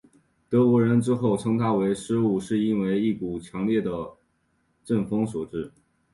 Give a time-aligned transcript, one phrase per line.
[0.49, 4.13] 德国人之后称他的失误是因为一股强烈的
[4.83, 5.71] 阵风所致。